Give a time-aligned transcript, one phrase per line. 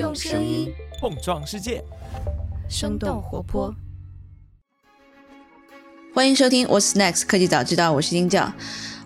[0.00, 1.84] 用声音碰撞世界，
[2.70, 3.74] 生动活泼。
[6.14, 8.50] 欢迎收听《What's Next 科技早知道》，我是丁教。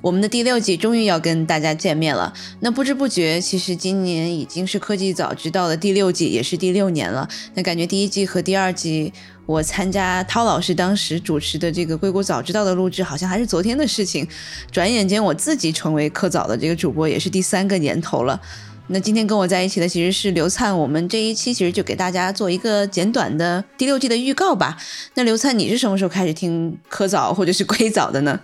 [0.00, 2.32] 我们的第六季终于要跟大家见面了。
[2.60, 7.28] 那不知不觉，其实今年已经是科技早知道的第六季，也是第六年了。
[7.54, 9.12] 那感觉第一季和第二季，
[9.46, 14.28] 我参加涛老师当时主持的这个硅谷早知道的录制，好像还是昨天的事情。
[14.70, 18.40] 转眼间，我自己成为科早的这个主播，也是第三个年头了。
[18.88, 24.76] 那今天跟我在一起的其实是刘灿，我们这一期其实就给大家做一个简短的第六季的预告吧。
[25.14, 28.38] 那刘灿，你是什么时候开始听科早或者是硅藻的呢？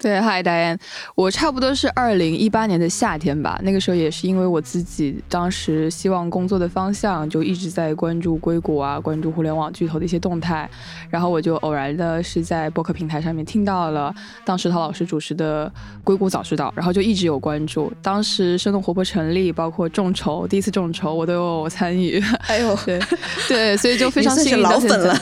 [0.00, 0.78] 对，Hi Diane，
[1.16, 3.58] 我差不多是二零一八年的夏天吧。
[3.64, 10.70] 那个时候也是因为我自己当时希望工作的方向，就一直在关注硅谷啊，关注互联网巨头的一些动态。
[11.10, 15.66] 然后我就偶然的是在播客平台上面听到了当时陶老师主持的
[16.04, 17.92] 《硅谷早知道》，然后就一直有关注。
[18.00, 22.22] 当时生动活泼成立，包括众筹，第一次众筹我都有参与。
[22.46, 23.00] 哎呦，对
[23.48, 24.62] 对，所以就 非常幸运。
[24.62, 25.18] 老粉了，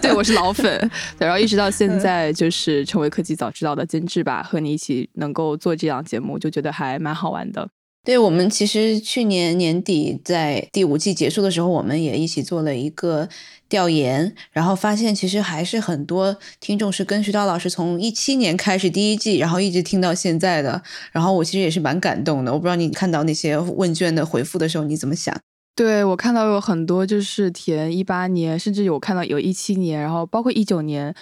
[0.00, 0.78] 对，我是老粉。
[1.18, 4.19] 对，然后一直到现在，就是成为科技早知道的监制。
[4.22, 7.68] 吧，和你一起能够做这档节目，就觉得还蛮好玩的。
[8.02, 13.28] 对我们其实去年年底在第五季结束的时候，我们也一起做了一个
[13.68, 20.82] 调研，然后发现其实还是很多听众是跟徐涛老师从一七年开始第一季，然后一直听到现在的。
[21.12, 22.50] 然后我其实也是蛮感动的。
[22.50, 25.38] 我不知道你看到那些问卷的回复的时候你怎么想？
[25.76, 31.14] 对我看到有很多就是填一八年，甚至有看到有一七年，然后包括一九年。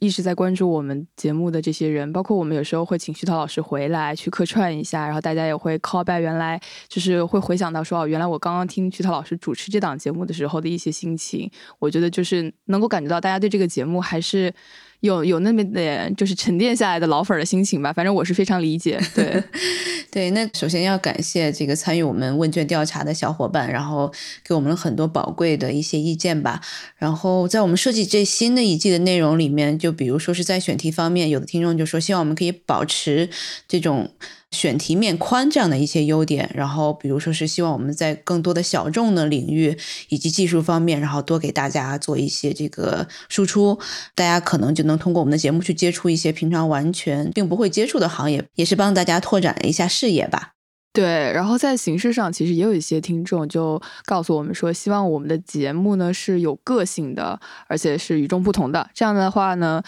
[0.00, 14.52] 一直在关注我们节目的这些人，包括我们有时候会请徐涛老师回来去客串一下，然后大家也会 call back 原来就是会回想到说哦，原来我刚刚听徐涛老师主持这档节目的时候的一些心情，我觉得就是能够感觉到大家对这个节目还是。
[15.00, 19.00] 有有那么点就是沉淀下来的老粉的心情吧，反正我是非常理解。
[19.14, 19.42] 对，
[20.10, 24.12] 对，那首先要感谢这个参与我们问卷调查的小伙伴，然后
[24.44, 26.60] 给我们了很多宝贵的一些意见吧。
[26.96, 33.28] 然后在我们设计这新的一季的内容里面，就比如说是在选题方面，有的听众就说希望我们可以保持
[33.66, 34.10] 这种。
[34.50, 39.76] 选题面宽这样的一些优点，然后比如说是希望我们在更多的小众的领域
[40.08, 43.78] 以及技术方面，然后多给大家做一些这个输出，
[44.14, 50.52] 大家可能就能通过我们的节目去接触一些平常完全并不会接触的行业，也是帮大家拓展一下视野吧。
[50.92, 58.90] 对，然后在形式上，其实也有一些听众就告诉我们说，希望我们的节目呢是有个性的，而且是与众不同的。
[58.92, 59.80] 这样的话呢，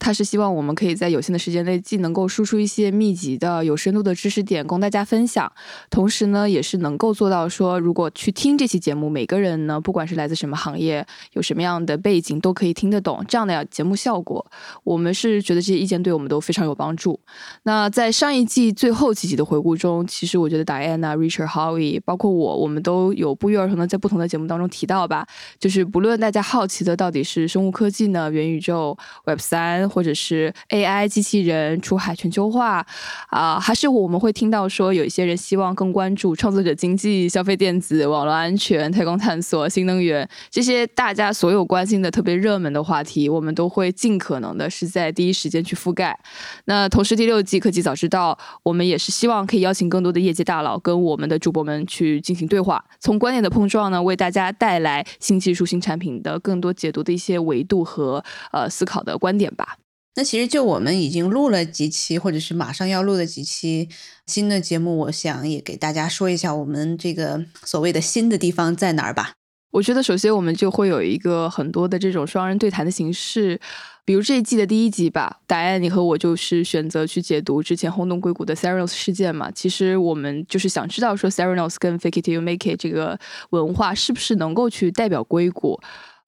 [0.00, 5.50] 他是希望我们可以在有限的时间内，既能够输出一些密集的、有深度的知识点供大家分享，
[5.90, 14.44] 同时呢，也是能够做到说，如果去听这期节目，每个人呢，不管是来自什么行业，有什么样的背景，都可以听得懂这样的节目效果。
[14.82, 17.20] 我们是觉得这些意见对我们都非常有帮助。
[17.62, 20.47] 那在上一季最后几集的回顾中，其实我。
[20.48, 25.26] 我觉得 Diana、Richard、Howie，包括我，我们都有不约而同的在不同的节目当中提到吧。
[25.58, 32.86] 就是不论大家好奇的到底是生物科技呢、元宇宙、Web 三，或者是 AI、机器人、出海、全球化
[33.28, 46.18] 啊，还是我们会听到说有一些人希望更关注创作者经济、消费电子、网络安全、太空探索、新能源这些大家所有关心的特别热门的话题，我们都会尽可能的是在第一时间去覆盖。
[46.64, 50.37] 那同时，第六季科技早知道，我们也是希望可以邀请更多的业界。
[50.38, 59.76] 些大佬跟我们的主播们去进行对话，从观点的碰撞呢，为大家带来新技术、新产品的更多解读的一些维度和呃思考的观点吧。
[60.14, 63.88] 那其实就我们已经录了几期，或者是马上要录的几期
[64.26, 69.32] 新的节目，我想也给大家说一下我们这个所谓的新的地方在哪儿吧。
[69.70, 73.60] 我觉得首先我们就会有一个很多的这种双人对谈的形式。
[74.08, 79.50] 比如这一季的第一集吧，答案你和我就是选择去解读之前轰动硅谷的 Serenos 事件嘛。
[79.50, 83.20] 其实我们就是想知道说 Serenos 跟 Fake It You Make It 这个
[83.50, 85.78] 文化是不是能够去代表硅谷。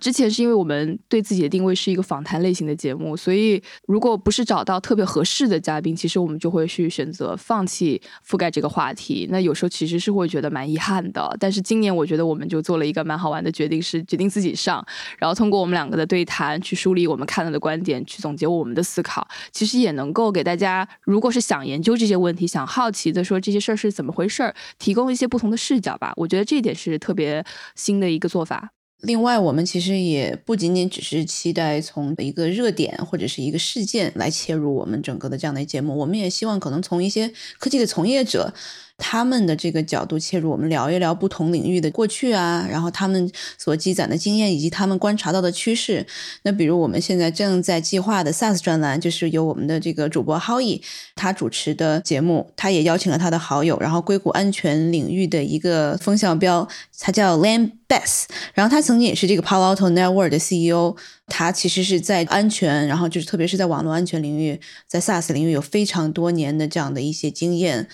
[0.00, 9.28] 之前是因为我们对自己的定位是一个访谈类型的节目，所以如果不是找到特别合适的嘉宾，其实我们就会去选择放弃覆盖这个话题。
[9.30, 11.36] 那有时候其实是会觉得蛮遗憾的。
[11.38, 14.84] 但是今年我觉得我们就做了一个蛮好玩的决定，是决定自己上，
[15.18, 19.28] 然后通过我们两个的对谈去梳理我们看到的观点，去总结我们的思考。
[19.52, 26.12] 其实也能够给大家，如果是想研究这些问题，想好奇的说这些事儿是怎么回事儿，提供一些不同的视角吧。
[26.16, 28.70] 我觉得这一点是特别新的一个做法。
[29.02, 38.52] 另外，我们其实也不仅仅只是期待从一个热点或者是一个事件来切入我们整个的这样的节目，我们也希望可能从一些科技的从业者。
[39.00, 46.06] 他们的这个角度切入，我们聊一聊不同领域的过去啊，然后他们所积攒的经验以及他们观察到的趋势。
[46.42, 50.82] 那比如我们现在正在计划的 SaaS 专栏，就是由我们的这个主播 Howie
[51.16, 56.68] 他主持的节目，他也邀请了他的好友，然后硅谷安全领域的一个风向标，
[56.98, 58.24] 他叫 Lam Bess，
[58.54, 60.94] 然后他曾经也是这个 Palo Alto Network 的 CEO，
[61.26, 67.88] 他其实是在安全，然后就是特别是在网络安全领域，在 SaaS 领域有非常多年的这样的一些经验。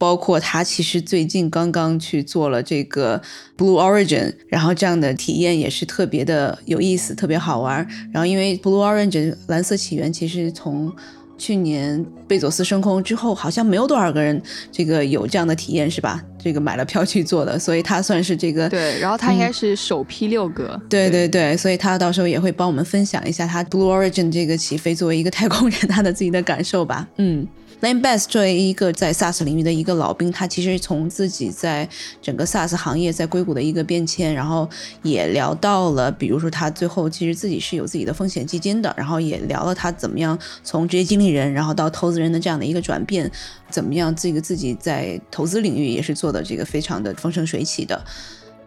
[0.00, 3.20] 包括他其实最近刚刚去做了这个
[3.54, 7.86] Blue Origin，然后这样的体验也是特别的有意思，特别好玩。
[8.10, 10.90] 然后因为 Blue Origin 蓝色起源其实从
[11.36, 14.40] 去年贝佐斯升空之后，好像没有多少个人
[14.72, 16.24] 这个有这样的体验，是吧？
[16.42, 18.98] 这个买了票去做的，所以他算是这个对。
[19.00, 27.46] 然后他应该是首批六个，对对对，所以他到时候也会帮我们分享一下他 Blue Origin 这个起飞作为一个太空人他的自己的感受吧，嗯。
[27.80, 31.88] Lane Bass 作为一个在 SaaS 领域的一个老兵，他其实从自己在
[32.20, 34.68] 整个 SaaS 行业在硅谷的一个变迁，然后
[35.02, 43.30] 也聊到了，比如说他最后其实自己是有自己的风险基金的，然后也聊了他怎么样从职业经理人，然后到投资人的这样的一个转变，
[43.70, 48.04] 怎么样这个自己在投资领域也是做的这个非常的风生水起的。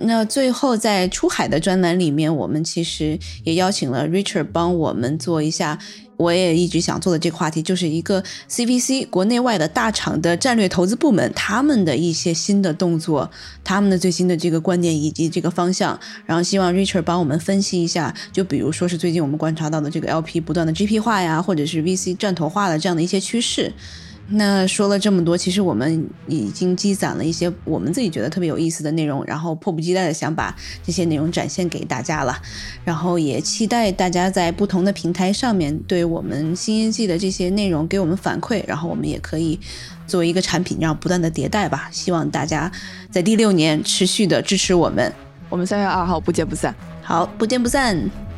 [0.06, 5.80] 那最后在出海的专栏里面，我们其实也邀请了 Richard 帮我们做一下。
[6.16, 13.30] 我也一直想做的这个话题，就是一个 CVC 国内外的大厂的战略投资部门，他们的一些新的动作，
[13.64, 23.74] 他们的最新的这个观点以及这个方向，然后希望 Richard 帮我们分析一下，就比如说是最近我们观察到的这个 LP 不断的 GP 化呀，或者是 VC 战投化的这样的一些趋势。
[24.30, 32.36] 那说了这么多，其实我们已经积攒了一些我们自己觉得特别有意思的内容，然后迫不及待的想把这些内容展现给大家了，
[32.86, 39.60] 然后也期待大家在不同的平台上面对我们新一季的这些内容给我们反馈，然后我们也可以
[40.08, 41.90] 作为一个产品，然后不断的迭代吧。
[41.92, 42.72] 希望大家
[43.12, 45.14] 在第六年持续的支持我们，
[45.50, 46.74] 我们三月二号不见不散。
[47.02, 48.33] 好，不见不散。